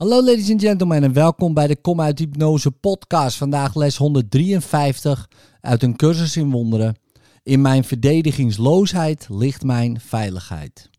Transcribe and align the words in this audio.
Hallo 0.00 0.24
ladies 0.24 0.50
and 0.50 0.60
gentlemen 0.60 1.02
en 1.02 1.12
welkom 1.12 1.54
bij 1.54 1.66
de 1.66 1.76
Kom 1.76 2.00
uit 2.00 2.18
Hypnose 2.18 2.70
podcast. 2.70 3.36
Vandaag 3.36 3.74
les 3.74 3.96
153 3.96 5.28
uit 5.60 5.82
een 5.82 5.96
cursus 5.96 6.36
in 6.36 6.50
wonderen. 6.50 6.96
In 7.42 7.60
mijn 7.60 7.84
verdedigingsloosheid 7.84 9.26
ligt 9.30 9.62
mijn 9.62 10.00
veiligheid. 10.00 10.90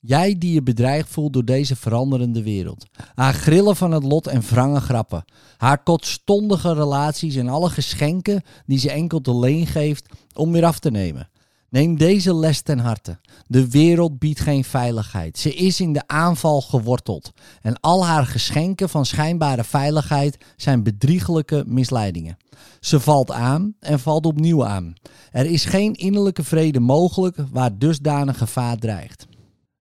Jij 0.00 0.38
die 0.38 0.52
je 0.52 0.62
bedreigd 0.62 1.08
voelt 1.08 1.32
door 1.32 1.44
deze 1.44 1.76
veranderende 1.76 2.42
wereld. 2.42 2.86
Haar 3.14 3.34
grillen 3.34 3.76
van 3.76 3.92
het 3.92 4.04
lot 4.04 4.26
en 4.26 4.40
wrange 4.40 4.80
grappen. 4.80 5.24
Haar 5.56 5.82
kortstondige 5.82 6.74
relaties 6.74 7.36
en 7.36 7.48
alle 7.48 7.70
geschenken 7.70 8.42
die 8.66 8.78
ze 8.78 8.90
enkel 8.90 9.20
te 9.20 9.38
leen 9.38 9.66
geeft 9.66 10.06
om 10.34 10.52
weer 10.52 10.64
af 10.64 10.78
te 10.78 10.90
nemen. 10.90 11.30
Neem 11.70 11.96
deze 11.96 12.34
les 12.34 12.60
ten 12.60 12.78
harte. 12.78 13.18
De 13.46 13.70
wereld 13.70 14.18
biedt 14.18 14.40
geen 14.40 14.64
veiligheid. 14.64 15.38
Ze 15.38 15.54
is 15.54 15.80
in 15.80 15.92
de 15.92 16.02
aanval 16.06 16.60
geworteld. 16.60 17.32
En 17.62 17.80
al 17.80 18.06
haar 18.06 18.26
geschenken 18.26 18.88
van 18.88 19.06
schijnbare 19.06 19.64
veiligheid 19.64 20.44
zijn 20.56 20.82
bedriegelijke 20.82 21.64
misleidingen. 21.66 22.36
Ze 22.80 23.00
valt 23.00 23.30
aan 23.30 23.74
en 23.80 24.00
valt 24.00 24.26
opnieuw 24.26 24.66
aan. 24.66 24.94
Er 25.30 25.46
is 25.46 25.64
geen 25.64 25.94
innerlijke 25.94 26.44
vrede 26.44 26.80
mogelijk 26.80 27.36
waar 27.50 27.78
dusdanig 27.78 28.38
gevaar 28.38 28.76
dreigt. 28.76 29.26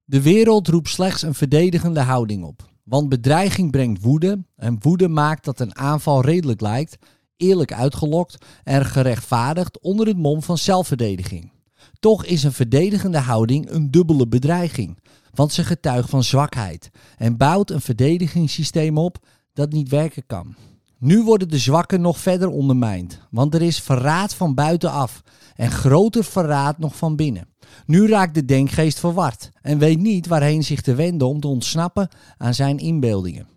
De 0.05 0.21
wereld 0.21 0.67
roept 0.67 0.89
slechts 0.89 1.21
een 1.21 1.33
verdedigende 1.33 2.01
houding 2.01 2.43
op. 2.43 2.69
Want 2.83 3.09
bedreiging 3.09 3.71
brengt 3.71 4.01
woede 4.01 4.43
en 4.55 4.77
woede 4.79 5.07
maakt 5.07 5.45
dat 5.45 5.59
een 5.59 5.77
aanval 5.77 6.21
redelijk 6.21 6.61
lijkt, 6.61 6.97
eerlijk 7.37 7.73
uitgelokt 7.73 8.45
en 8.63 8.85
gerechtvaardigd 8.85 9.79
onder 9.79 10.07
het 10.07 10.17
mom 10.17 10.43
van 10.43 10.57
zelfverdediging. 10.57 11.51
Toch 11.99 12.25
is 12.25 12.43
een 12.43 12.53
verdedigende 12.53 13.17
houding 13.17 13.69
een 13.69 13.91
dubbele 13.91 14.27
bedreiging, 14.27 14.97
want 15.33 15.53
ze 15.53 15.63
getuigt 15.63 16.09
van 16.09 16.23
zwakheid 16.23 16.89
en 17.17 17.37
bouwt 17.37 17.69
een 17.69 17.81
verdedigingssysteem 17.81 18.97
op 18.97 19.17
dat 19.53 19.71
niet 19.71 19.89
werken 19.89 20.25
kan. 20.25 20.55
Nu 20.97 21.23
worden 21.23 21.49
de 21.49 21.57
zwakken 21.57 22.01
nog 22.01 22.17
verder 22.17 22.49
ondermijnd, 22.49 23.19
want 23.31 23.53
er 23.53 23.61
is 23.61 23.79
verraad 23.79 24.33
van 24.33 24.53
buitenaf 24.53 25.21
en 25.55 25.71
groter 25.71 26.23
verraad 26.23 26.77
nog 26.77 26.95
van 26.95 27.15
binnen. 27.15 27.47
Nu 27.85 28.07
raakt 28.07 28.33
de 28.33 28.45
denkgeest 28.45 28.99
verward 28.99 29.49
en 29.61 29.77
weet 29.77 29.99
niet 29.99 30.27
waarheen 30.27 30.63
zich 30.63 30.81
te 30.81 30.95
wenden 30.95 31.27
om 31.27 31.39
te 31.39 31.47
ontsnappen 31.47 32.09
aan 32.37 32.53
zijn 32.53 32.77
inbeeldingen. 32.77 33.47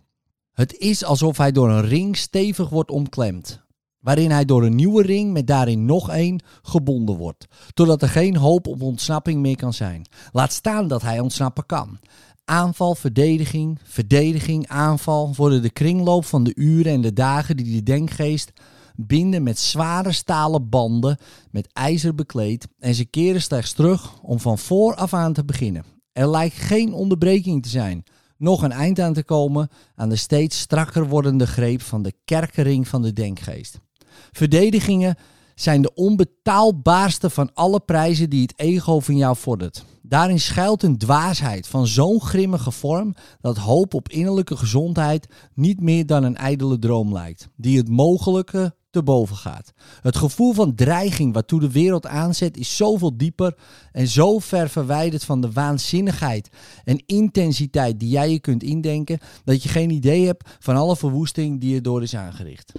Het 0.52 0.78
is 0.78 1.04
alsof 1.04 1.36
hij 1.36 1.52
door 1.52 1.70
een 1.70 1.88
ring 1.88 2.16
stevig 2.16 2.68
wordt 2.68 2.90
omklemd, 2.90 3.62
waarin 4.02 4.30
hij 4.30 4.44
door 4.44 4.64
een 4.64 4.74
nieuwe 4.74 5.02
ring 5.02 5.32
met 5.32 5.46
daarin 5.46 5.84
nog 5.84 6.10
één 6.10 6.42
gebonden 6.62 7.16
wordt, 7.16 7.46
totdat 7.74 8.02
er 8.02 8.08
geen 8.08 8.36
hoop 8.36 8.66
op 8.66 8.82
ontsnapping 8.82 9.40
meer 9.40 9.56
kan 9.56 9.72
zijn. 9.72 10.06
Laat 10.32 10.52
staan 10.52 10.88
dat 10.88 11.02
hij 11.02 11.20
ontsnappen 11.20 11.66
kan. 11.66 11.98
Aanval, 12.44 12.94
verdediging, 12.94 13.78
verdediging, 13.84 14.68
aanval 14.68 15.32
worden 15.36 15.62
de 15.62 15.70
kringloop 15.70 16.24
van 16.24 16.44
de 16.44 16.54
uren 16.54 16.92
en 16.92 17.00
de 17.00 17.12
dagen 17.12 17.56
die 17.56 17.74
de 17.74 17.82
denkgeest 17.82 18.52
binden 18.96 19.42
met 19.42 19.58
zware 19.58 20.12
stalen 20.12 20.68
banden 20.68 21.18
met 21.50 21.72
ijzer 21.72 22.14
bekleed 22.14 22.68
en 22.78 22.94
ze 22.94 23.04
keren 23.04 23.42
slechts 23.42 23.72
terug 23.72 24.20
om 24.22 24.40
van 24.40 24.58
vooraf 24.58 25.14
aan 25.14 25.32
te 25.32 25.44
beginnen. 25.44 25.84
Er 26.12 26.30
lijkt 26.30 26.56
geen 26.56 26.92
onderbreking 26.92 27.62
te 27.62 27.68
zijn, 27.68 28.04
nog 28.36 28.62
een 28.62 28.72
eind 28.72 29.00
aan 29.00 29.12
te 29.12 29.24
komen 29.24 29.68
aan 29.94 30.08
de 30.08 30.16
steeds 30.16 30.58
strakker 30.58 31.08
wordende 31.08 31.46
greep 31.46 31.82
van 31.82 32.02
de 32.02 32.12
kerkering 32.24 32.88
van 32.88 33.02
de 33.02 33.12
denkgeest. 33.12 33.80
Verdedigingen 34.32 35.16
zijn 35.54 35.82
de 35.82 35.94
onbetaalbaarste 35.94 37.30
van 37.30 37.50
alle 37.54 37.80
prijzen 37.80 38.30
die 38.30 38.42
het 38.42 38.52
ego 38.56 39.00
van 39.00 39.16
jou 39.16 39.36
vordert. 39.36 39.84
Daarin 40.02 40.40
schuilt 40.40 40.82
een 40.82 40.98
dwaasheid 40.98 41.66
van 41.66 41.86
zo'n 41.86 42.20
grimmige 42.20 42.70
vorm 42.70 43.14
dat 43.40 43.56
hoop 43.56 43.94
op 43.94 44.08
innerlijke 44.08 44.56
gezondheid 44.56 45.26
niet 45.54 45.80
meer 45.80 46.06
dan 46.06 46.22
een 46.22 46.36
ijdele 46.36 46.78
droom 46.78 47.12
lijkt, 47.12 47.48
die 47.56 47.78
het 47.78 47.88
mogelijke 47.88 48.74
te 48.90 49.02
boven 49.02 49.36
gaat. 49.36 49.72
Het 50.00 50.16
gevoel 50.16 50.52
van 50.52 50.74
dreiging 50.74 51.32
waartoe 51.32 51.60
de 51.60 51.70
wereld 51.70 52.06
aanzet 52.06 52.56
is 52.56 52.76
zoveel 52.76 53.16
dieper 53.16 53.56
en 53.92 54.08
zo 54.08 54.38
ver 54.38 54.68
verwijderd 54.68 55.24
van 55.24 55.40
de 55.40 55.52
waanzinnigheid 55.52 56.48
en 56.84 57.02
intensiteit 57.06 58.00
die 58.00 58.08
jij 58.08 58.30
je 58.30 58.40
kunt 58.40 58.62
indenken, 58.62 59.18
dat 59.44 59.62
je 59.62 59.68
geen 59.68 59.90
idee 59.90 60.26
hebt 60.26 60.50
van 60.58 60.76
alle 60.76 60.96
verwoesting 60.96 61.60
die 61.60 61.74
er 61.74 61.82
door 61.82 62.02
is 62.02 62.16
aangericht. 62.16 62.72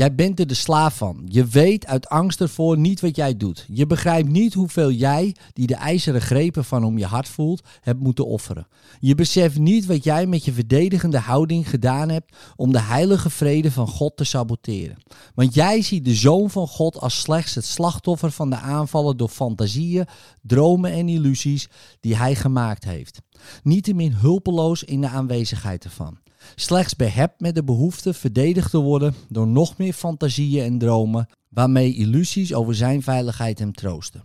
Jij 0.00 0.14
bent 0.14 0.40
er 0.40 0.46
de 0.46 0.54
slaaf 0.54 0.96
van. 0.96 1.22
Je 1.28 1.44
weet 1.44 1.86
uit 1.86 2.08
angst 2.08 2.40
ervoor 2.40 2.78
niet 2.78 3.00
wat 3.00 3.16
jij 3.16 3.36
doet. 3.36 3.66
Je 3.68 3.86
begrijpt 3.86 4.28
niet 4.28 4.54
hoeveel 4.54 4.90
jij, 4.90 5.36
die 5.52 5.66
de 5.66 5.74
ijzeren 5.74 6.20
grepen 6.20 6.64
van 6.64 6.84
om 6.84 6.98
je 6.98 7.06
hart 7.06 7.28
voelt, 7.28 7.62
hebt 7.80 8.00
moeten 8.00 8.26
offeren. 8.26 8.66
Je 9.00 9.14
beseft 9.14 9.58
niet 9.58 9.86
wat 9.86 10.04
jij 10.04 10.26
met 10.26 10.44
je 10.44 10.52
verdedigende 10.52 11.18
houding 11.18 11.68
gedaan 11.68 12.08
hebt 12.08 12.36
om 12.56 12.72
de 12.72 12.80
heilige 12.80 13.30
vrede 13.30 13.70
van 13.70 13.88
God 13.88 14.16
te 14.16 14.24
saboteren. 14.24 14.96
Want 15.34 15.54
jij 15.54 15.82
ziet 15.82 16.04
de 16.04 16.14
Zoon 16.14 16.50
van 16.50 16.68
God 16.68 17.00
als 17.00 17.20
slechts 17.20 17.54
het 17.54 17.64
slachtoffer 17.64 18.30
van 18.30 18.50
de 18.50 18.56
aanvallen 18.56 19.16
door 19.16 19.28
fantasieën, 19.28 20.06
dromen 20.42 20.92
en 20.92 21.08
illusies 21.08 21.68
die 22.00 22.16
hij 22.16 22.34
gemaakt 22.34 22.84
heeft. 22.84 23.20
Niettemin 23.62 24.12
hulpeloos 24.12 24.84
in 24.84 25.00
de 25.00 25.08
aanwezigheid 25.08 25.84
ervan. 25.84 26.18
Slechts 26.54 26.96
behept 26.96 27.40
met 27.40 27.54
de 27.54 27.64
behoefte 27.64 28.14
verdedigd 28.14 28.70
te 28.70 28.78
worden 28.78 29.14
door 29.28 29.46
nog 29.46 29.76
meer 29.76 29.92
fantasieën 29.92 30.64
en 30.64 30.78
dromen, 30.78 31.28
waarmee 31.48 31.94
illusies 31.94 32.54
over 32.54 32.74
zijn 32.74 33.02
veiligheid 33.02 33.58
hem 33.58 33.72
troosten. 33.72 34.22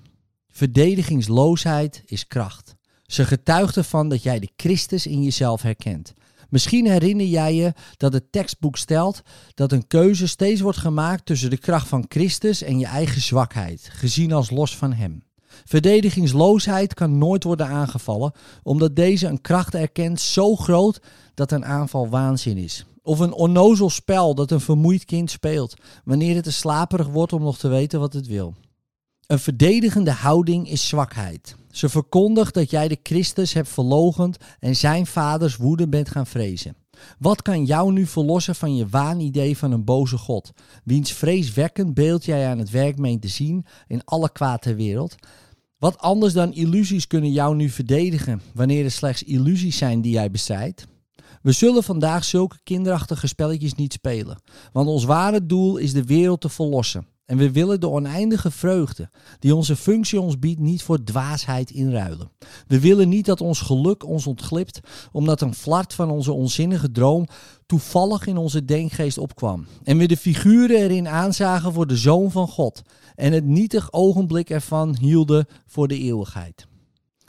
Verdedigingsloosheid 0.50 2.04
is 2.06 2.28
kracht. 2.28 2.76
Ze 3.06 3.26
getuigt 3.26 3.78
ervan 3.78 4.10
dat 4.10 4.24
jij 4.24 4.40
de 4.40 4.50
Christus 4.56 5.08
in 5.08 5.24
jezelf 5.24 5.62
herkent. 5.62 6.14
Misschien 6.50 6.88
herinner 6.88 7.26
jij 7.26 7.56
je 7.56 7.74
dat 7.98 8.14
het 8.14 8.32
tekstboek 8.32 8.78
stelt 8.78 9.22
dat 9.54 9.72
een 9.72 9.88
keuze 9.88 10.28
steeds 10.28 10.62
wordt 10.62 10.78
gemaakt 10.78 11.26
tussen 11.26 11.50
de 11.50 11.58
kracht 11.58 11.88
van 11.88 12.06
Christus 12.08 12.62
en 12.62 12.80
je 12.80 12.86
eigen 12.86 13.22
zwakheid, 13.22 13.90
gezien 13.92 14.34
als 14.34 14.50
los 14.50 14.78
van 14.78 14.94
Hem. 14.94 15.24
Verdedigingsloosheid 15.66 16.94
kan 16.94 17.18
nooit 17.18 17.44
worden 17.44 17.68
aangevallen, 17.68 18.32
omdat 18.64 18.96
deze 18.96 19.28
een 19.28 19.42
kracht 19.42 19.76
erkent 19.76 20.20
zo 20.22 20.56
groot 20.56 21.02
dat 21.34 21.52
een 21.52 21.66
aanval 21.66 22.10
waanzin 22.10 22.58
is. 22.58 22.86
Of 23.02 23.20
een 23.20 23.34
onnozel 23.34 23.90
spel 23.90 24.36
dat 24.36 24.52
een 24.52 24.62
vermoeid 24.62 25.06
kind 25.06 25.32
speelt, 25.32 25.74
wanneer 26.04 26.36
het 26.36 26.44
te 26.44 26.52
slaperig 26.52 27.08
wordt 27.08 27.34
om 27.34 27.42
nog 27.42 27.58
te 27.58 27.68
weten 27.68 28.00
wat 28.00 28.14
het 28.14 28.28
wil. 28.28 28.54
Een 29.28 29.40
verdedigende 29.40 30.12
houding 30.12 30.70
is 30.70 30.88
zwakheid. 30.88 31.56
Ze 31.72 31.90
verkondigt 31.90 32.54
dat 32.54 32.70
jij 32.70 32.88
de 32.88 33.00
Christus 33.04 33.54
hebt 33.54 33.70
verlogend 33.70 34.38
en 34.60 34.76
zijn 34.76 35.06
vaders 35.06 35.56
woede 35.56 35.88
bent 35.88 36.10
gaan 36.10 36.28
vrezen. 36.28 36.76
Wat 37.20 37.42
kan 37.42 37.66
jou 37.66 37.92
nu 37.92 38.06
verlossen 38.06 38.56
van 38.56 38.76
je 38.76 38.88
waanidee 38.88 39.58
van 39.58 39.72
een 39.72 39.84
boze 39.84 40.18
God, 40.18 40.52
wiens 40.84 41.12
vreeswekkend 41.12 41.94
beeld 41.94 42.26
jij 42.26 42.48
aan 42.48 42.60
het 42.60 42.70
werk 42.70 42.98
meent 42.98 43.22
te 43.22 43.28
zien 43.28 43.66
in 43.88 44.04
alle 44.06 44.32
kwaad 44.32 44.62
ter 44.62 44.76
wereld? 44.76 45.16
Wat 45.86 45.98
anders 45.98 46.34
dan 46.34 46.54
illusies 46.54 47.08
kunnen 47.08 47.32
jou 47.32 47.56
nu 47.56 47.70
verdedigen 47.70 48.42
wanneer 48.54 48.84
er 48.84 48.92
slechts 48.92 49.24
illusies 49.24 49.78
zijn 49.78 50.02
die 50.02 50.12
jij 50.12 50.32
bestrijdt? 50.32 50.88
We 51.42 51.52
zullen 51.52 51.84
vandaag 51.84 52.24
zulke 52.24 52.58
kinderachtige 52.64 53.28
spelletjes 53.28 53.74
niet 53.74 53.94
spelen, 53.94 54.42
want 54.72 54.88
ons 54.88 55.04
ware 55.04 55.46
doel 55.46 55.78
is 55.78 55.94
de 55.94 56.04
wereld 56.04 56.42
te 56.42 56.50
verlossen. 56.50 57.08
En 57.26 57.38
we 57.38 57.52
willen 57.52 57.80
de 57.80 57.90
oneindige 57.90 58.52
vreugde 58.52 59.10
die 59.40 59.56
onze 59.56 59.76
functie 59.76 60.22
ons 60.22 60.40
biedt 60.40 60.60
niet 60.60 60.84
voor 60.84 61.04
dwaasheid 61.04 61.72
inruilen. 61.72 62.32
We 62.68 62.80
willen 62.80 63.10
niet 63.10 63.26
dat 63.26 63.42
ons 63.42 63.62
geluk 63.62 64.06
ons 64.06 64.28
ontglipt 64.28 64.80
omdat 65.12 65.42
een 65.42 65.54
flart 65.54 65.94
van 65.94 66.10
onze 66.10 66.32
onzinnige 66.32 66.92
droom 66.92 67.28
toevallig 67.66 68.28
in 68.28 68.38
onze 68.38 68.66
denkgeest 68.66 69.18
opkwam. 69.18 69.66
En 69.84 69.98
we 69.98 70.08
de 70.08 70.18
figuren 70.18 70.78
erin 70.78 71.08
aanzagen 71.08 71.74
voor 71.74 71.88
de 71.88 71.98
Zoon 71.98 72.32
van 72.32 72.48
God 72.48 72.82
en 73.16 73.34
het 73.34 73.46
nietig 73.46 73.94
ogenblik 73.94 74.50
ervan 74.50 74.98
hielden 75.00 75.48
voor 75.66 75.88
de 75.88 75.98
eeuwigheid. 75.98 76.68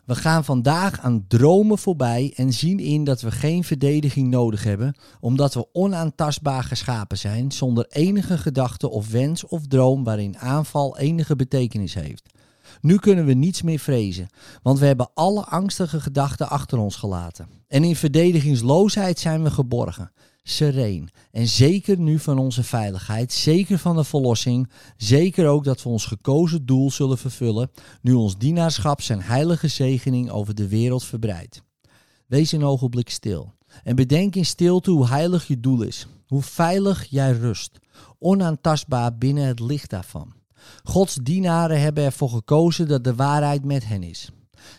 We 0.06 0.15
gaan 0.15 0.44
vandaag 0.44 1.00
aan 1.00 1.25
dromen 1.28 1.78
voorbij 1.78 2.33
en 2.37 2.53
zien 2.53 2.78
in 2.78 3.05
dat 3.05 3.21
we 3.21 3.31
geen 3.31 3.65
verdediging 3.65 4.28
nodig 4.28 4.65
hebben, 4.65 4.97
omdat 5.21 5.55
we 5.55 5.67
onaantastbaar 5.72 6.64
geschapen 6.64 7.19
zijn, 7.19 7.53
zonder 7.53 7.87
enige 7.88 8.38
gedachte 8.38 8.91
of 8.91 9.11
wens 9.11 9.47
of 9.47 9.67
droom 9.67 10.05
waarin 10.05 10.38
aanval 10.38 10.99
enige 10.99 11.37
betekenis 11.37 11.94
heeft. 11.94 12.29
Nu 12.81 12.97
kunnen 12.97 13.25
we 13.25 13.32
niets 13.32 13.62
meer 13.62 13.79
vrezen, 13.79 14.29
want 14.62 14.79
we 14.79 14.87
hebben 14.87 15.11
alle 15.14 15.44
angstige 15.44 16.00
gedachten 16.00 16.49
achter 16.49 16.79
ons 16.79 16.97
gelaten. 16.97 17.49
En 17.69 17.85
in 17.85 17.97
verdedigingsloosheid 17.97 19.19
zijn 19.19 19.43
we 19.43 19.50
geborgen 19.50 20.11
sereen. 20.48 21.08
En 21.31 21.48
zeker 21.48 21.98
nu 21.98 22.19
van 22.19 22.38
onze 22.38 22.62
veiligheid, 22.62 23.32
zeker 23.32 23.78
van 23.78 23.96
de 23.96 24.04
verlossing, 24.04 24.70
zeker 24.96 25.48
ook 25.48 25.64
dat 25.64 25.82
we 25.82 25.88
ons 25.88 26.04
gekozen 26.04 26.66
doel 26.66 26.90
zullen 26.90 27.19
vervullen, 27.19 27.70
nu 28.00 28.12
ons 28.12 28.38
dienaarschap 28.38 29.00
zijn 29.00 29.22
heilige 29.22 29.69
zegening 29.69 30.31
over 30.31 30.54
de 30.54 30.69
wereld 30.69 31.04
verbreidt. 31.04 31.62
Wees 32.26 32.52
een 32.52 32.64
ogenblik 32.64 33.10
stil 33.10 33.54
en 33.84 33.96
bedenk 33.96 34.34
in 34.34 34.46
stilte 34.46 34.90
hoe 34.90 35.06
heilig 35.06 35.46
je 35.46 35.60
doel 35.60 35.82
is, 35.82 36.06
hoe 36.26 36.43
veilig 36.43 37.06
jij 37.10 37.32
rust, 37.32 37.78
onaantastbaar 38.19 39.16
binnen 39.16 39.46
het 39.46 39.60
licht 39.60 39.90
daarvan. 39.90 40.32
Gods 40.82 41.14
dienaren 41.14 41.81
hebben 41.81 42.04
ervoor 42.04 42.31
gekozen 42.31 42.88
dat 42.88 43.04
de 43.04 43.14
waarheid 43.14 43.64
met 43.64 43.87
hen 43.87 44.02
is. 44.02 44.31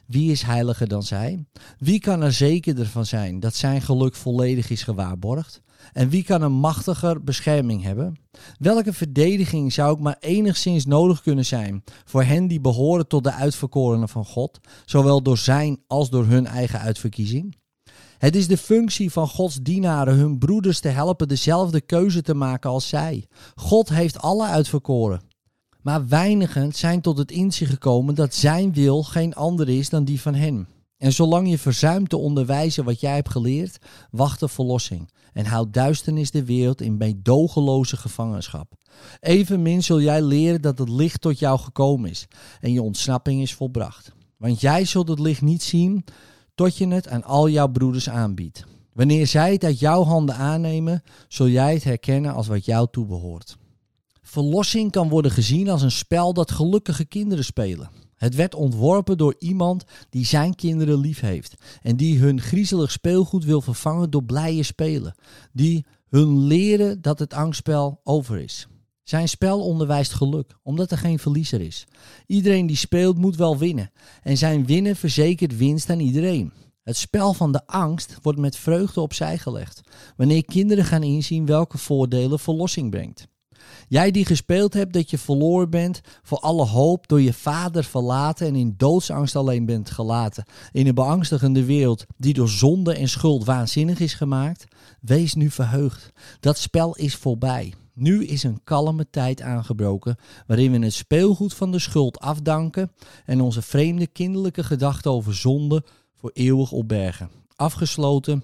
Wie 0.05 0.31
is 0.31 0.41
heiliger 0.41 0.87
dan 0.87 1.03
zij? 1.03 1.45
Wie 1.77 1.99
kan 1.99 2.21
er 2.21 2.33
zekerder 2.33 2.85
van 2.85 3.05
zijn 3.05 3.39
dat 3.39 3.55
zijn 3.55 3.81
geluk 3.81 4.15
volledig 4.15 4.69
is 4.69 4.83
gewaarborgd? 4.83 5.61
En 5.93 6.09
wie 6.09 6.23
kan 6.23 6.41
een 6.41 6.51
machtiger 6.51 7.23
bescherming 7.23 7.83
hebben? 7.83 8.15
Welke 8.59 8.93
verdediging 8.93 9.73
zou 9.73 9.89
ook 9.89 9.99
maar 9.99 10.17
enigszins 10.19 10.85
nodig 10.85 11.21
kunnen 11.21 11.45
zijn 11.45 11.83
voor 12.05 12.23
hen 12.23 12.47
die 12.47 12.61
behoren 12.61 13.07
tot 13.07 13.23
de 13.23 13.31
uitverkorenen 13.31 14.09
van 14.09 14.25
God, 14.25 14.59
zowel 14.85 15.21
door 15.21 15.37
zijn 15.37 15.79
als 15.87 16.09
door 16.09 16.25
hun 16.25 16.47
eigen 16.47 16.79
uitverkiezing? 16.79 17.55
Het 18.17 18.35
is 18.35 18.47
de 18.47 18.57
functie 18.57 19.11
van 19.11 19.27
Gods 19.27 19.55
dienaren 19.61 20.15
hun 20.15 20.37
broeders 20.37 20.79
te 20.79 20.87
helpen 20.87 21.27
dezelfde 21.27 21.81
keuze 21.81 22.21
te 22.21 22.33
maken 22.33 22.69
als 22.69 22.87
zij. 22.87 23.27
God 23.55 23.89
heeft 23.89 24.19
alle 24.19 24.45
uitverkoren. 24.45 25.21
Maar 25.87 26.07
weinigen 26.07 26.73
zijn 26.73 27.01
tot 27.01 27.17
het 27.17 27.31
inzicht 27.31 27.71
gekomen 27.71 28.15
dat 28.15 28.33
zijn 28.33 28.73
wil 28.73 29.03
geen 29.03 29.35
ander 29.35 29.69
is 29.69 29.89
dan 29.89 30.03
die 30.03 30.21
van 30.21 30.35
hen. 30.35 30.67
En 30.97 31.13
zolang 31.13 31.49
je 31.49 31.57
verzuimt 31.57 32.09
te 32.09 32.17
onderwijzen 32.17 32.83
wat 32.83 32.99
jij 32.99 33.15
hebt 33.15 33.29
geleerd, 33.29 33.77
wacht 34.11 34.39
de 34.39 34.47
verlossing 34.47 35.09
en 35.33 35.45
houdt 35.45 35.73
duisternis 35.73 36.31
de 36.31 36.45
wereld 36.45 36.81
in 36.81 36.97
meedogenloze 36.97 37.97
gevangenschap. 37.97 38.73
Evenmin 39.19 39.83
zul 39.83 40.01
jij 40.01 40.21
leren 40.21 40.61
dat 40.61 40.77
het 40.77 40.89
licht 40.89 41.21
tot 41.21 41.39
jou 41.39 41.59
gekomen 41.59 42.09
is 42.09 42.27
en 42.59 42.71
je 42.71 42.81
ontsnapping 42.81 43.41
is 43.41 43.53
volbracht. 43.53 44.13
Want 44.37 44.61
jij 44.61 44.85
zult 44.85 45.07
het 45.07 45.19
licht 45.19 45.41
niet 45.41 45.63
zien 45.63 46.03
tot 46.55 46.77
je 46.77 46.87
het 46.87 47.07
aan 47.07 47.23
al 47.23 47.49
jouw 47.49 47.67
broeders 47.67 48.09
aanbiedt. 48.09 48.65
Wanneer 48.93 49.27
zij 49.27 49.51
het 49.51 49.63
uit 49.63 49.79
jouw 49.79 50.03
handen 50.03 50.35
aannemen, 50.35 51.03
zul 51.27 51.47
jij 51.47 51.73
het 51.73 51.83
herkennen 51.83 52.33
als 52.33 52.47
wat 52.47 52.65
jou 52.65 52.87
toebehoort. 52.91 53.57
Verlossing 54.29 54.91
kan 54.91 55.09
worden 55.09 55.31
gezien 55.31 55.69
als 55.69 55.81
een 55.81 55.91
spel 55.91 56.33
dat 56.33 56.51
gelukkige 56.51 57.06
kinderen 57.06 57.44
spelen. 57.44 57.89
Het 58.15 58.35
werd 58.35 58.56
ontworpen 58.56 59.18
door 59.18 59.35
iemand 59.39 59.83
die 60.09 60.25
zijn 60.25 60.56
kinderen 60.56 61.00
lief 61.00 61.19
heeft 61.19 61.56
en 61.81 61.95
die 61.95 62.19
hun 62.19 62.41
griezelig 62.41 62.91
speelgoed 62.91 63.44
wil 63.44 63.62
vervangen 63.62 64.09
door 64.09 64.24
blije 64.24 64.63
spelen, 64.63 65.15
die 65.53 65.85
hun 66.09 66.45
leren 66.45 67.01
dat 67.01 67.19
het 67.19 67.33
angstspel 67.33 68.00
over 68.03 68.39
is. 68.39 68.68
Zijn 69.03 69.29
spel 69.29 69.62
onderwijst 69.65 70.13
geluk, 70.13 70.57
omdat 70.63 70.91
er 70.91 70.97
geen 70.97 71.19
verliezer 71.19 71.62
is. 71.62 71.88
Iedereen 72.25 72.68
die 72.68 72.75
speelt 72.75 73.18
moet 73.18 73.35
wel 73.35 73.57
winnen 73.57 73.91
en 74.23 74.38
zijn 74.38 74.65
winnen 74.65 74.95
verzekert 74.95 75.57
winst 75.57 75.89
aan 75.89 76.00
iedereen. 76.00 76.53
Het 76.83 76.97
spel 76.97 77.33
van 77.33 77.51
de 77.51 77.68
angst 77.68 78.18
wordt 78.21 78.39
met 78.39 78.56
vreugde 78.56 79.01
opzij 79.01 79.38
gelegd, 79.38 79.81
wanneer 80.15 80.45
kinderen 80.45 80.85
gaan 80.85 81.03
inzien 81.03 81.45
welke 81.45 81.77
voordelen 81.77 82.39
verlossing 82.39 82.91
brengt. 82.91 83.27
Jij 83.89 84.11
die 84.11 84.25
gespeeld 84.25 84.73
hebt 84.73 84.93
dat 84.93 85.09
je 85.09 85.17
verloren 85.17 85.69
bent 85.69 86.01
voor 86.23 86.39
alle 86.39 86.65
hoop, 86.65 87.07
door 87.07 87.21
je 87.21 87.33
vader 87.33 87.83
verlaten 87.83 88.47
en 88.47 88.55
in 88.55 88.73
doodsangst 88.77 89.35
alleen 89.35 89.65
bent 89.65 89.89
gelaten. 89.89 90.45
In 90.71 90.87
een 90.87 90.95
beangstigende 90.95 91.65
wereld 91.65 92.05
die 92.17 92.33
door 92.33 92.49
zonde 92.49 92.93
en 92.93 93.09
schuld 93.09 93.45
waanzinnig 93.45 93.99
is 93.99 94.13
gemaakt. 94.13 94.65
Wees 95.01 95.33
nu 95.33 95.49
verheugd. 95.49 96.11
Dat 96.39 96.57
spel 96.57 96.95
is 96.95 97.15
voorbij. 97.15 97.73
Nu 97.93 98.25
is 98.25 98.43
een 98.43 98.63
kalme 98.63 99.09
tijd 99.09 99.41
aangebroken 99.41 100.17
waarin 100.47 100.71
we 100.71 100.79
het 100.79 100.93
speelgoed 100.93 101.53
van 101.53 101.71
de 101.71 101.79
schuld 101.79 102.19
afdanken 102.19 102.91
en 103.25 103.41
onze 103.41 103.61
vreemde 103.61 104.07
kinderlijke 104.07 104.63
gedachten 104.63 105.11
over 105.11 105.35
zonde 105.35 105.83
voor 106.15 106.31
eeuwig 106.33 106.71
opbergen. 106.71 107.29
Afgesloten 107.55 108.43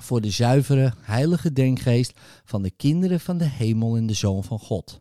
voor 0.00 0.20
de 0.20 0.30
zuivere, 0.30 0.92
heilige 1.00 1.52
denkgeest 1.52 2.20
van 2.44 2.62
de 2.62 2.70
kinderen 2.70 3.20
van 3.20 3.38
de 3.38 3.48
hemel 3.48 3.96
en 3.96 4.06
de 4.06 4.14
Zoon 4.14 4.44
van 4.44 4.58
God. 4.58 5.00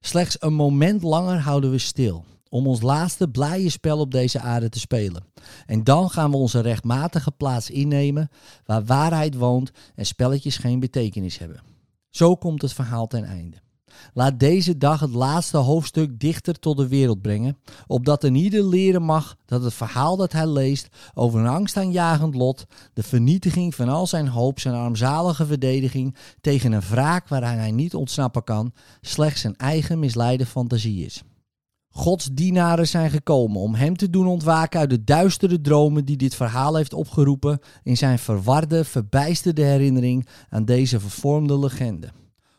Slechts 0.00 0.36
een 0.40 0.54
moment 0.54 1.02
langer 1.02 1.38
houden 1.38 1.70
we 1.70 1.78
stil 1.78 2.24
om 2.48 2.66
ons 2.66 2.80
laatste 2.80 3.28
blije 3.28 3.68
spel 3.68 3.98
op 3.98 4.10
deze 4.10 4.40
aarde 4.40 4.68
te 4.68 4.78
spelen. 4.78 5.24
En 5.66 5.84
dan 5.84 6.10
gaan 6.10 6.30
we 6.30 6.36
onze 6.36 6.60
rechtmatige 6.60 7.30
plaats 7.30 7.70
innemen 7.70 8.30
waar 8.64 8.84
waarheid 8.84 9.34
woont 9.34 9.70
en 9.94 10.06
spelletjes 10.06 10.56
geen 10.56 10.80
betekenis 10.80 11.38
hebben. 11.38 11.62
Zo 12.10 12.36
komt 12.36 12.62
het 12.62 12.72
verhaal 12.72 13.06
ten 13.06 13.24
einde. 13.24 13.56
Laat 14.14 14.40
deze 14.40 14.76
dag 14.76 15.00
het 15.00 15.14
laatste 15.14 15.56
hoofdstuk 15.56 16.20
dichter 16.20 16.58
tot 16.58 16.76
de 16.76 16.88
wereld 16.88 17.22
brengen, 17.22 17.58
opdat 17.86 18.24
een 18.24 18.34
ieder 18.34 18.64
leren 18.64 19.02
mag 19.02 19.36
dat 19.46 19.62
het 19.62 19.74
verhaal 19.74 20.16
dat 20.16 20.32
hij 20.32 20.46
leest 20.46 20.88
over 21.14 21.40
een 21.40 21.46
angstaanjagend 21.46 22.34
lot, 22.34 22.66
de 22.92 23.02
vernietiging 23.02 23.74
van 23.74 23.88
al 23.88 24.06
zijn 24.06 24.28
hoop, 24.28 24.60
zijn 24.60 24.74
armzalige 24.74 25.46
verdediging 25.46 26.16
tegen 26.40 26.72
een 26.72 26.80
wraak 26.80 27.28
waaraan 27.28 27.58
hij 27.58 27.70
niet 27.70 27.94
ontsnappen 27.94 28.44
kan, 28.44 28.72
slechts 29.00 29.40
zijn 29.40 29.56
eigen 29.56 29.98
misleide 29.98 30.46
fantasie 30.46 31.04
is. 31.04 31.22
Gods 31.88 32.28
dienaren 32.32 32.88
zijn 32.88 33.10
gekomen 33.10 33.60
om 33.60 33.74
hem 33.74 33.96
te 33.96 34.10
doen 34.10 34.26
ontwaken 34.26 34.80
uit 34.80 34.90
de 34.90 35.04
duistere 35.04 35.60
dromen 35.60 36.04
die 36.04 36.16
dit 36.16 36.34
verhaal 36.34 36.74
heeft 36.76 36.94
opgeroepen 36.94 37.58
in 37.82 37.96
zijn 37.96 38.18
verwarde, 38.18 38.84
verbijsterde 38.84 39.62
herinnering 39.62 40.26
aan 40.48 40.64
deze 40.64 41.00
vervormde 41.00 41.58
legende. 41.58 42.08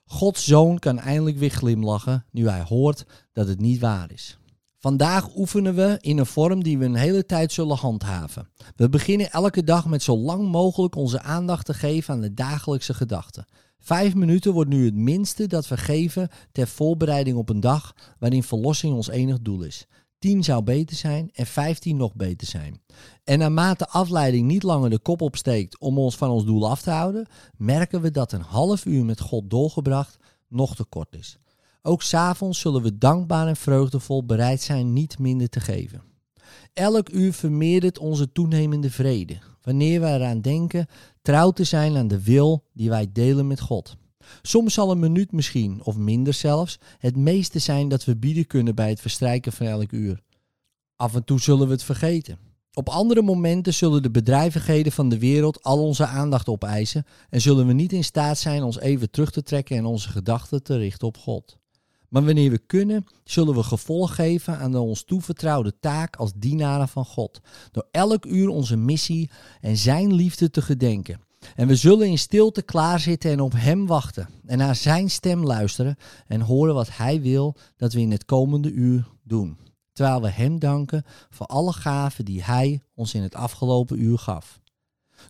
Gods 0.07 0.45
zoon 0.45 0.80
kan 0.80 1.00
eindelijk 1.00 1.38
weer 1.38 1.50
glimlachen 1.50 2.25
nu 2.31 2.50
hij 2.50 2.62
hoort 2.62 3.06
dat 3.33 3.48
het 3.48 3.59
niet 3.59 3.80
waar 3.80 4.12
is. 4.12 4.38
Vandaag 4.80 5.36
oefenen 5.36 5.75
we 5.75 5.98
in 6.01 6.18
een 6.18 6.25
vorm 6.25 6.63
die 6.63 6.77
we 6.77 6.86
een 6.86 6.95
hele 6.95 7.25
tijd 7.25 7.51
zullen 7.51 7.77
handhaven. 7.77 8.50
We 8.75 8.89
beginnen 8.89 9.31
elke 9.31 9.63
dag 9.63 9.86
met 9.86 10.04
zo 10.04 10.18
lang 10.18 10.51
mogelijk 10.51 10.95
onze 10.95 11.21
aandacht 11.21 11.65
te 11.65 11.74
geven 11.74 12.13
aan 12.13 12.21
de 12.21 12.33
dagelijkse 12.33 12.94
gedachten. 12.94 13.45
Vijf 13.80 14.15
minuten 14.15 14.54
wordt 14.54 14.69
nu 14.69 14.86
het 14.86 14.95
minste 14.95 15.48
dat 15.48 15.68
we 15.68 15.77
geven 15.77 16.30
ter 16.51 16.68
voorbereiding 16.68 17.38
op 17.38 17.50
een 17.50 17.59
dag 17.59 17.94
waarin 18.19 18.44
verlossing 18.44 18.94
ons 18.94 19.09
enig 19.09 19.42
doel 19.42 19.62
is. 19.62 19.88
10 20.19 20.44
zou 20.44 20.64
beter 20.64 20.96
zijn 20.96 21.30
en 21.34 21.46
15 21.46 21.98
nog 21.98 22.16
beter 22.16 22.48
zijn. 22.48 22.81
En 23.24 23.40
naarmate 23.40 23.88
afleiding 23.88 24.48
niet 24.48 24.64
langer 24.64 24.90
de 24.90 25.00
kop 25.00 25.22
opsteekt 25.22 25.80
om 25.80 25.98
ons 25.98 26.16
van 26.16 26.30
ons 26.30 26.46
doel 26.46 26.69
af 26.69 26.81
te 26.81 26.90
houden, 26.90 27.28
merken 27.58 28.02
we 28.02 28.12
dat 28.12 28.31
een 28.31 28.42
half 28.42 28.86
uur 28.86 29.06
met 29.06 29.19
God 29.19 29.50
doorgebracht 29.50 30.18
nog 30.48 30.75
te 30.75 30.84
kort 30.84 31.16
is. 31.16 31.38
Ook 31.81 32.02
s'avonds 32.02 32.60
zullen 32.60 32.81
we 32.81 32.98
dankbaar 32.98 33.48
en 33.48 33.56
vreugdevol 33.56 34.25
bereid 34.25 34.62
zijn 34.62 34.94
niet 34.94 35.19
minder 35.19 35.50
te 35.50 35.60
geven. 35.60 36.02
Elk 36.74 37.10
uur 37.10 37.34
vermeerdert 37.34 37.98
onze 37.98 38.31
toenemende 38.31 38.92
vrede, 38.92 39.38
wanneer 39.62 40.02
we 40.02 40.08
eraan 40.08 40.42
denken 40.42 40.88
trouw 41.22 41.52
te 41.52 41.64
zijn 41.64 41.98
aan 41.98 42.08
de 42.08 42.24
wil 42.24 42.64
die 42.74 42.90
wij 42.90 43.10
delen 43.12 43.48
met 43.48 43.60
God. 43.60 43.98
Soms 44.41 44.74
zal 44.74 44.91
een 44.91 45.00
minuut 45.00 45.31
misschien, 45.31 45.81
of 45.83 45.97
minder 45.97 46.33
zelfs, 46.33 46.79
het 46.97 47.15
meeste 47.15 47.59
zijn 47.59 47.89
dat 47.89 48.06
we 48.06 48.15
bieden 48.15 48.47
kunnen 48.47 48.75
bij 48.75 48.89
het 48.89 49.01
verstrijken 49.01 49.51
van 49.51 49.65
elk 49.65 49.91
uur. 49.91 50.21
Af 50.95 51.15
en 51.15 51.24
toe 51.24 51.39
zullen 51.39 51.68
we 51.68 51.74
het 51.74 51.83
vergeten. 51.83 52.38
Op 52.74 52.89
andere 52.89 53.21
momenten 53.21 53.74
zullen 53.74 54.03
de 54.03 54.12
bedrijvigheden 54.12 54.91
van 54.91 55.09
de 55.09 55.19
wereld 55.19 55.63
al 55.63 55.83
onze 55.83 56.06
aandacht 56.06 56.47
opeisen 56.47 57.06
en 57.29 57.41
zullen 57.41 57.68
we 57.68 57.74
niet 57.74 57.94
in 57.94 58.03
staat 58.03 58.38
zijn 58.38 58.63
ons 58.63 58.79
even 58.79 59.12
terug 59.12 59.31
te 59.31 59.44
trekken 59.44 59.78
en 59.78 59.85
onze 59.85 60.09
gedachten 60.09 60.63
te 60.63 60.78
richten 60.78 61.07
op 61.07 61.18
God. 61.18 61.57
Maar 62.09 62.25
wanneer 62.25 62.52
we 62.52 62.57
kunnen, 62.57 63.06
zullen 63.23 63.56
we 63.56 63.63
gevolg 63.63 64.16
geven 64.16 64.57
aan 64.57 64.71
de 64.71 64.80
ons 64.80 65.04
toevertrouwde 65.04 65.80
taak 65.80 66.16
als 66.16 66.31
dienaren 66.35 66.87
van 66.87 67.06
God, 67.06 67.40
door 67.71 67.87
elk 67.92 68.25
uur 68.25 68.49
onze 68.49 68.75
missie 68.75 69.30
en 69.61 69.78
Zijn 69.78 70.13
liefde 70.13 70.49
te 70.49 70.61
gedenken 70.61 71.25
en 71.56 71.67
we 71.67 71.75
zullen 71.75 72.07
in 72.07 72.17
stilte 72.17 72.61
klaarzitten 72.61 73.31
en 73.31 73.41
op 73.41 73.53
Hem 73.56 73.87
wachten 73.87 74.29
en 74.45 74.57
naar 74.57 74.75
Zijn 74.75 75.09
stem 75.09 75.44
luisteren 75.44 75.95
en 76.27 76.41
horen 76.41 76.73
wat 76.73 76.97
Hij 76.97 77.21
wil 77.21 77.56
dat 77.75 77.94
we 77.94 77.99
in 77.99 78.11
het 78.11 78.25
komende 78.25 78.71
uur 78.71 79.07
doen. 79.23 79.57
Terwijl 79.94 80.21
we 80.21 80.29
Hem 80.29 80.59
danken 80.59 81.03
voor 81.29 81.45
alle 81.45 81.73
gaven 81.73 82.25
die 82.25 82.44
Hij 82.44 82.81
ons 82.95 83.13
in 83.13 83.21
het 83.21 83.35
afgelopen 83.35 84.01
uur 84.01 84.17
gaf. 84.17 84.59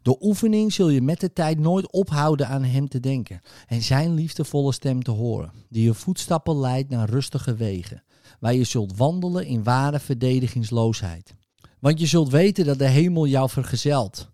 Door 0.02 0.18
oefening 0.20 0.74
zul 0.74 0.90
je 0.90 1.02
met 1.02 1.20
de 1.20 1.34
tijd 1.34 1.60
nooit 1.60 1.92
ophouden 1.92 2.48
aan 2.48 2.64
Hem 2.64 2.88
te 2.88 3.00
denken 3.00 3.42
en 3.68 3.82
Zijn 3.82 4.14
liefdevolle 4.14 4.74
stem 4.74 5.04
te 5.04 5.12
horen, 5.12 5.52
die 5.70 5.84
je 5.84 5.94
voetstappen 5.94 6.60
leidt 6.60 6.90
naar 6.90 7.10
rustige 7.10 7.56
wegen, 7.56 8.04
waar 8.40 8.54
je 8.54 8.64
zult 8.64 8.98
wandelen 8.98 9.46
in 9.46 9.64
ware 9.64 10.00
verdedigingsloosheid. 10.00 11.36
Want 11.80 12.00
je 12.00 12.06
zult 12.06 12.30
weten 12.30 12.66
dat 12.66 12.78
de 12.78 12.88
hemel 12.88 13.28
jou 13.28 13.50
vergezelt 13.50 14.30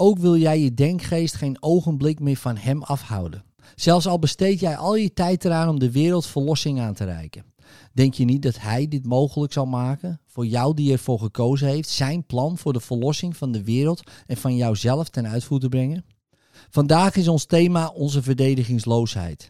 ook 0.00 0.18
wil 0.18 0.36
jij 0.36 0.60
je 0.60 0.74
denkgeest 0.74 1.34
geen 1.34 1.56
ogenblik 1.60 2.20
meer 2.20 2.36
van 2.36 2.56
Hem 2.56 2.82
afhouden. 2.82 3.44
Zelfs 3.74 4.06
al 4.06 4.18
besteed 4.18 4.60
jij 4.60 4.76
al 4.76 4.96
je 4.96 5.12
tijd 5.12 5.44
eraan 5.44 5.68
om 5.68 5.78
de 5.78 5.90
wereld 5.90 6.26
verlossing 6.26 6.80
aan 6.80 6.94
te 6.94 7.04
reiken. 7.04 7.44
Denk 7.92 8.14
je 8.14 8.24
niet 8.24 8.42
dat 8.42 8.60
Hij 8.60 8.88
dit 8.88 9.06
mogelijk 9.06 9.52
zal 9.52 9.66
maken? 9.66 10.20
Voor 10.26 10.46
jou 10.46 10.74
die 10.74 10.92
ervoor 10.92 11.18
gekozen 11.18 11.68
heeft, 11.68 11.88
zijn 11.88 12.26
plan 12.26 12.58
voor 12.58 12.72
de 12.72 12.80
verlossing 12.80 13.36
van 13.36 13.52
de 13.52 13.64
wereld 13.64 14.10
en 14.26 14.36
van 14.36 14.56
jouzelf 14.56 15.08
ten 15.08 15.28
uitvoer 15.28 15.60
te 15.60 15.68
brengen? 15.68 16.04
Vandaag 16.70 17.16
is 17.16 17.28
ons 17.28 17.44
thema 17.44 17.88
onze 17.88 18.22
verdedigingsloosheid. 18.22 19.48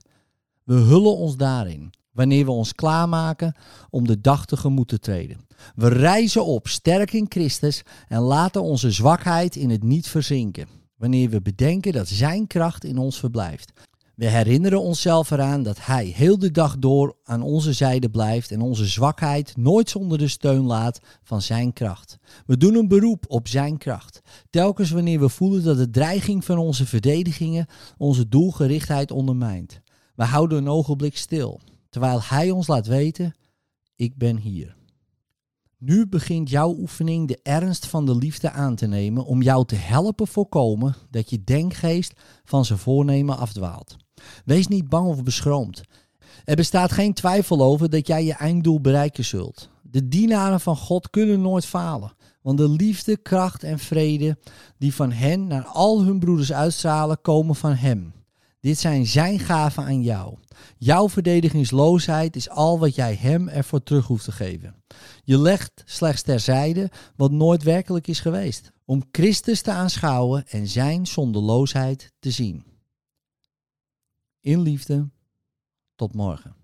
We 0.64 0.75
hullen 0.75 1.16
ons 1.16 1.37
daarin 1.37 1.92
wanneer 2.12 2.45
we 2.45 2.50
ons 2.50 2.75
klaarmaken 2.75 3.55
om 3.90 4.07
de 4.07 4.21
dag 4.21 4.47
tegemoet 4.47 4.88
te 4.88 4.99
treden. 4.99 5.47
We 5.75 5.88
rijzen 5.88 6.45
op, 6.45 6.69
sterk 6.69 7.12
in 7.12 7.26
Christus 7.29 7.83
en 8.09 8.21
laten 8.21 8.62
onze 8.62 8.90
zwakheid 8.90 9.57
in 9.57 9.71
het 9.71 9.83
niet 9.83 10.09
verzinken, 10.09 10.69
wanneer 10.97 11.31
we 11.31 11.43
bedenken 11.43 11.93
dat 11.93 12.09
Zijn 12.09 12.47
kracht 12.47 12.85
in 12.85 12.99
ons 12.99 13.19
verblijft. 13.19 13.73
We 14.21 14.26
herinneren 14.26 14.81
onszelf 14.81 15.31
eraan 15.31 15.62
dat 15.62 15.85
Hij 15.87 16.05
heel 16.05 16.38
de 16.38 16.50
dag 16.50 16.79
door 16.79 17.17
aan 17.25 17.43
onze 17.43 17.73
zijde 17.73 18.11
blijft 18.11 18.50
en 18.50 18.61
onze 18.61 18.87
zwakheid 18.87 19.57
nooit 19.57 19.90
zonder 19.90 20.19
de 20.19 20.29
steun 20.29 20.62
laat 20.62 21.00
van 21.23 21.43
Zijn 21.43 21.73
kracht. 21.73 22.19
We 22.47 22.57
doen 22.57 22.75
een 22.75 22.88
beroep 22.88 23.25
op 23.29 23.49
Zijn 23.49 23.79
kracht. 23.79 24.21
Telkens 24.50 24.90
wanneer 24.90 25.21
we 25.21 25.29
voelen 25.29 25.64
dat 25.64 25.76
de 25.76 25.90
dreiging 25.90 26.45
van 26.45 26.59
onze 26.59 26.87
verdedigingen 26.87 27.67
onze 27.99 28.29
doelgerichtheid 28.29 29.11
ondermijnt. 29.11 29.81
We 30.14 30.25
houden 30.25 30.59
een 30.59 30.69
ogenblik 30.69 31.17
stil, 31.17 31.61
terwijl 31.90 32.23
Hij 32.23 32.50
ons 32.50 32.66
laat 32.66 32.87
weten: 32.87 33.35
Ik 33.94 34.16
ben 34.16 34.37
hier. 34.37 34.78
Nu 35.78 36.06
begint 36.06 36.50
jouw 36.50 36.76
oefening 36.78 37.28
de 37.28 37.38
ernst 37.42 37.87
van 37.87 38.06
de 38.06 38.16
liefde 38.16 38.50
aan 38.50 38.75
te 38.75 38.87
nemen 38.87 39.25
om 39.25 39.42
jou 39.42 39.66
te 39.66 39.75
helpen 39.75 40.26
voorkomen 40.26 40.97
dat 41.11 41.30
je 41.30 41.44
denkgeest 41.44 42.12
van 42.44 42.64
zijn 42.64 42.78
voornemen 42.78 43.38
afdwaalt. 43.38 43.97
Wees 44.44 44.66
niet 44.66 44.88
bang 44.88 45.06
of 45.06 45.23
beschroomd. 45.23 45.82
Er 46.44 46.56
bestaat 46.56 46.92
geen 46.92 47.14
twijfel 47.14 47.62
over 47.62 47.90
dat 47.90 48.06
jij 48.06 48.25
je 48.25 48.32
einddoel 48.32 48.80
bereiken 48.80 49.25
zult. 49.25 49.68
De 49.82 50.09
dienaren 50.09 50.61
van 50.61 50.76
God 50.76 51.11
kunnen 51.11 51.40
nooit 51.40 51.66
falen, 51.66 52.12
want 52.42 52.59
de 52.59 52.68
liefde, 52.68 53.16
kracht 53.16 53.62
en 53.62 53.78
vrede 53.78 54.38
die 54.78 54.94
van 54.94 55.12
hen 55.12 55.47
naar 55.47 55.64
al 55.64 56.02
hun 56.02 56.18
broeders 56.18 56.52
uitstralen, 56.52 57.20
komen 57.20 57.54
van 57.54 57.73
Hem. 57.73 58.12
Dit 58.61 58.79
zijn 58.79 59.07
Zijn 59.07 59.38
gaven 59.38 59.85
aan 59.85 60.02
jou. 60.02 60.37
Jouw 60.79 61.09
verdedigingsloosheid 61.09 62.37
is 62.37 62.49
al 62.49 62.79
wat 62.79 62.95
jij 62.95 63.14
Hem 63.14 63.49
ervoor 63.49 63.83
terug 63.83 64.07
hoeft 64.07 64.25
te 64.25 64.33
geven. 64.33 64.83
Je 65.25 65.38
legt 65.38 65.83
slechts 65.85 66.23
terzijde 66.23 66.90
wat 67.17 67.31
nooit 67.31 67.62
werkelijk 67.62 68.07
is 68.07 68.21
geweest, 68.21 68.73
om 68.85 69.02
Christus 69.12 69.62
te 69.62 69.71
aanschouwen 69.71 70.47
en 70.49 70.69
Zijn 70.69 71.07
zonderloosheid 71.07 72.12
te 72.19 72.31
zien. 72.31 72.64
In 74.40 74.61
liefde, 74.61 75.09
tot 75.95 76.14
morgen. 76.14 76.60